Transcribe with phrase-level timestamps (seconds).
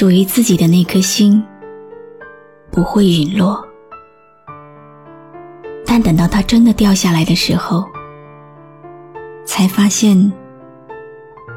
[0.00, 1.44] 属于自己的那颗心
[2.72, 3.62] 不会陨落，
[5.84, 7.84] 但等到它真的掉下来的时候，
[9.44, 10.32] 才发现，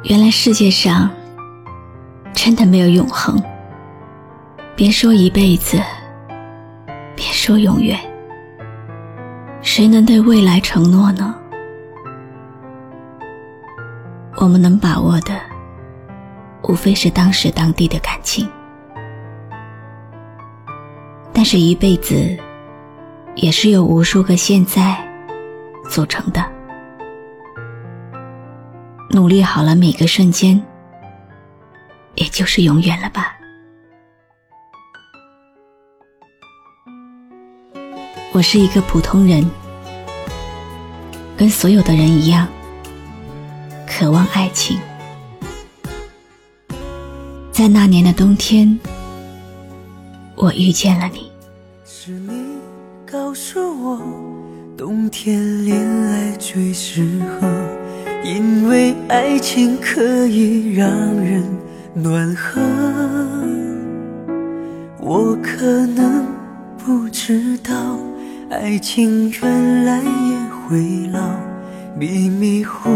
[0.10, 1.10] 原来世界上
[2.34, 3.42] 真的没有永恒。
[4.76, 5.82] 别说一辈子，
[7.16, 7.98] 别说永远，
[9.62, 11.34] 谁能对未来承诺呢？
[14.36, 15.53] 我们能把握的。
[16.64, 18.50] 无非是当时当地的感情，
[21.34, 22.38] 但是一辈子
[23.36, 24.98] 也是由无数个现在
[25.90, 26.44] 组成的。
[29.10, 30.60] 努力好了每个瞬间，
[32.16, 33.36] 也就是永远了吧。
[38.32, 39.48] 我是一个普通人，
[41.38, 42.48] 跟所有的人一样，
[43.86, 44.80] 渴望爱情。
[47.64, 48.78] 在那年的冬天，
[50.36, 51.32] 我遇见了你。
[51.86, 52.34] 是你
[53.10, 54.02] 告诉我，
[54.78, 57.50] 冬天恋爱最适合，
[58.26, 61.42] 因为爱情可以让人
[61.94, 62.60] 暖和。
[65.00, 66.26] 我可能
[66.78, 67.98] 不知道，
[68.50, 71.30] 爱情原来也会老，
[71.98, 72.90] 迷迷糊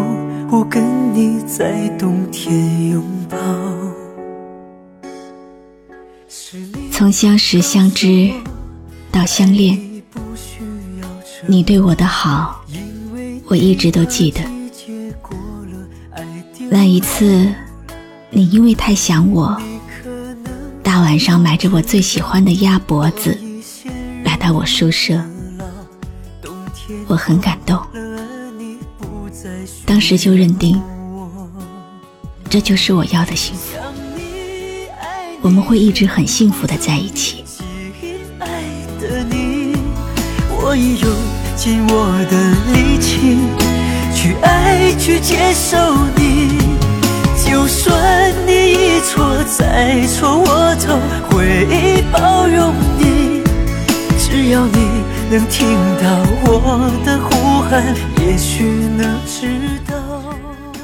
[0.49, 3.37] 糊跟你在冬天拥抱。
[6.97, 8.33] 从相识相知
[9.11, 9.79] 到相恋，
[11.45, 12.65] 你对我的好，
[13.45, 14.41] 我一直都记得。
[16.71, 17.53] 那一次，
[18.31, 19.55] 你因为太想我，
[20.81, 23.37] 大晚上买着我最喜欢的鸭脖子，
[24.23, 25.23] 来到我宿舍，
[27.05, 27.79] 我很感动。
[29.85, 30.81] 当时就认定，
[32.49, 33.77] 这就是我要的幸福。
[35.47, 37.41] 我们会一直很幸福的在一起。
[38.37, 38.47] 爱
[38.99, 39.77] 的你，
[40.49, 41.09] 我已用
[41.55, 43.37] 尽我的力气
[44.13, 45.77] 去爱，去接受
[46.17, 46.49] 你。
[47.45, 50.99] 就算你一错再错，我都
[51.33, 53.41] 会包容你。
[54.19, 55.65] 只要你能听
[56.03, 58.65] 到我的呼喊，也许
[58.97, 59.47] 能知
[59.89, 59.95] 道。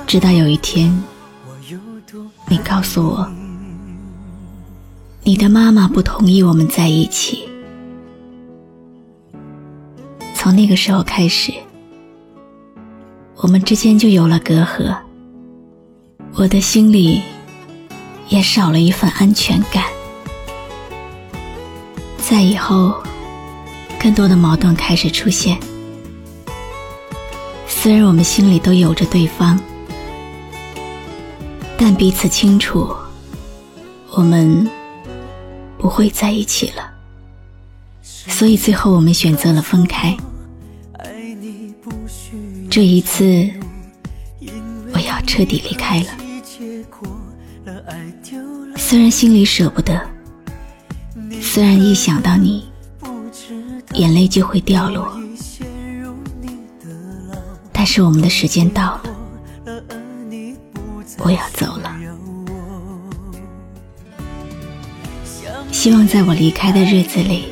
[0.07, 1.03] 直到有一天，
[2.47, 3.29] 你告诉我。
[5.25, 7.47] 你的妈妈不同意我们在一起。
[10.35, 11.53] 从那个时候开始，
[13.37, 14.93] 我们之间就有了隔阂，
[16.33, 17.21] 我的心里
[18.27, 19.85] 也少了一份安全感。
[22.17, 22.93] 在以后，
[23.97, 25.57] 更多的矛盾开始出现。
[27.65, 29.57] 虽然我们心里都有着对方，
[31.77, 32.93] 但彼此清楚，
[34.11, 34.69] 我们。
[35.83, 36.93] 不会在一起了，
[38.01, 40.15] 所以最后我们选择了分开。
[42.69, 43.49] 这一次，
[44.93, 46.07] 我要彻底离开了。
[48.77, 50.01] 虽然心里舍不得，
[51.41, 52.65] 虽然一想到你，
[53.95, 55.19] 眼泪就会掉落，
[57.73, 59.83] 但是我们的时间到了，
[61.17, 61.93] 我要走了。
[65.83, 67.43] 希望在我离开的日子里，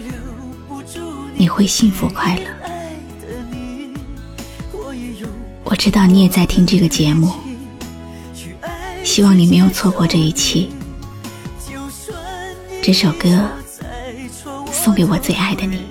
[1.36, 2.44] 你会幸福快乐。
[5.66, 7.30] 我知道你也在听这个节目，
[9.03, 10.72] 希望你没有错过这一期。
[12.81, 13.50] 这首歌
[14.72, 15.81] 送给我最爱的你，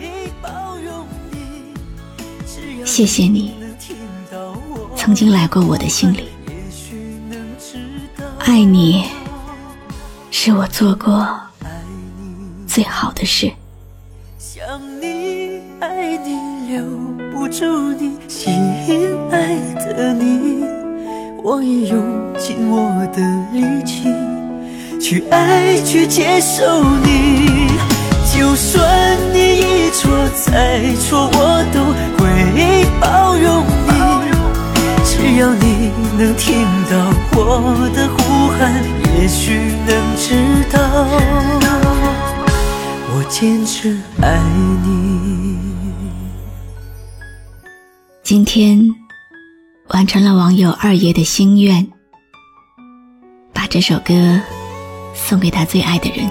[2.87, 3.53] 谢谢你
[4.97, 6.25] 曾经来过我的心里，
[8.39, 9.05] 爱你
[10.31, 11.39] 是我做过。
[12.73, 13.51] 最好的事。
[14.39, 14.65] 想
[15.01, 16.85] 你，爱你，留
[17.33, 17.65] 不住
[17.95, 18.55] 你，心
[19.33, 20.63] 爱的你，
[21.43, 22.01] 我已用
[22.39, 23.21] 尽我的
[23.53, 24.05] 力气
[25.01, 27.67] 去爱，去接受你。
[28.33, 30.09] 就算你一错
[30.47, 31.83] 再错，我都
[32.23, 33.91] 会包容你。
[35.05, 36.95] 只要你能听到
[37.35, 38.61] 我的呼喊，
[39.19, 39.59] 也许
[39.89, 40.29] 能知
[40.71, 40.79] 道。
[43.31, 44.43] 坚持爱
[44.85, 45.57] 你。
[48.25, 48.93] 今天
[49.87, 51.89] 完成了网友二爷的心愿，
[53.53, 54.41] 把这首歌
[55.15, 56.29] 送给他最爱的人。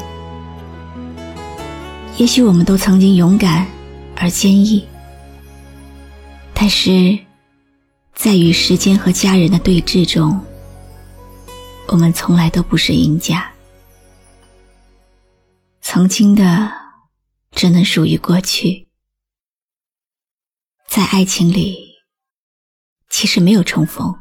[2.18, 3.66] 也许我们都曾经勇敢
[4.18, 4.86] 而坚毅，
[6.54, 7.18] 但是
[8.14, 10.38] 在与时间和家人的对峙中，
[11.88, 13.50] 我们从来都不是赢家。
[15.82, 16.72] 曾经的
[17.52, 18.88] 只能属于过去，
[20.88, 21.96] 在爱情里，
[23.10, 24.14] 其实没有重逢。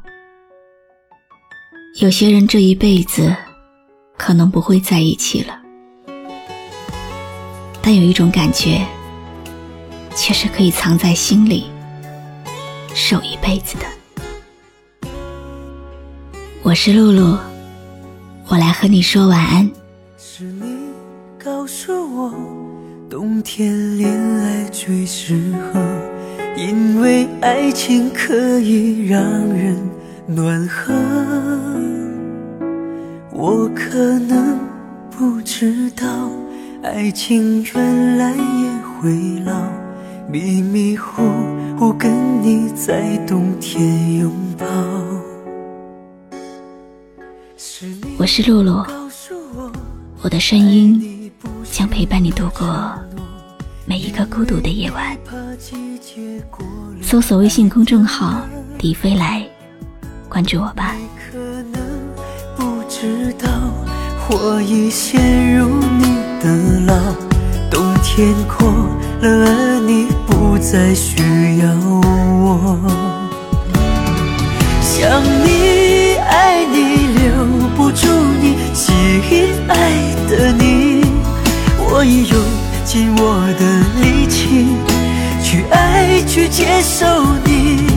[2.01, 3.35] 有些人这一辈子
[4.17, 5.59] 可能不会在一起了，
[7.81, 8.85] 但有一种感觉，
[10.15, 11.65] 却是可以藏在心里，
[12.93, 13.85] 守一辈子的。
[16.61, 17.37] 我是露露，
[18.47, 19.69] 我来和你说晚安。
[20.17, 20.91] 是你
[21.43, 22.33] 告诉我，
[23.09, 25.81] 冬天恋爱最适合，
[26.55, 29.19] 因为爱情可以让
[29.51, 29.75] 人
[30.27, 30.93] 暖和。
[33.31, 34.59] 我可能
[35.09, 36.29] 不知道，
[36.83, 38.69] 爱情原来也
[39.01, 39.11] 会
[39.43, 39.59] 老，
[40.31, 41.23] 迷迷糊
[41.79, 42.13] 糊跟
[42.43, 44.67] 你在冬天拥抱。
[47.57, 48.85] 是你我是露露，
[50.21, 51.18] 我的声音
[51.71, 52.93] 将陪伴你度过
[53.85, 55.17] 每一个孤独的夜晚。
[57.01, 58.41] 搜索微信公众号
[58.77, 59.45] “迪飞来”，
[60.29, 60.95] 关注我吧。
[61.31, 61.81] 可能
[62.55, 63.49] 不知道，
[64.29, 66.05] 我已陷入你
[66.41, 66.93] 的牢。
[67.71, 68.67] 冬天过
[69.21, 72.79] 了，而你不再需要我。
[74.81, 75.88] 想你，
[81.99, 82.39] 我已用
[82.85, 83.63] 尽我的
[83.99, 84.67] 力气
[85.43, 87.05] 去爱，去接受
[87.43, 87.89] 你。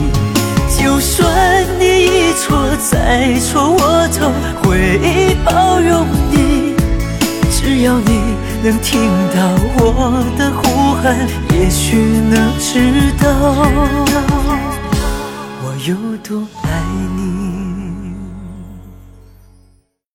[0.77, 4.29] 就算你一错再错，我都
[4.67, 6.75] 会包容你。
[7.49, 8.19] 只要你
[8.61, 8.99] 能听
[9.33, 9.39] 到
[9.77, 11.15] 我的呼喊，
[11.53, 11.95] 也许
[12.29, 13.25] 能知道
[15.63, 16.67] 我有多爱
[17.15, 17.22] 你。